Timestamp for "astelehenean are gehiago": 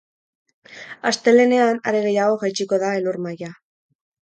1.09-2.41